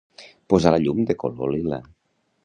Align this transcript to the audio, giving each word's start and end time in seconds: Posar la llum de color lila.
Posar 0.53 0.71
la 0.75 0.79
llum 0.85 1.01
de 1.11 1.15
color 1.23 1.51
lila. 1.57 1.79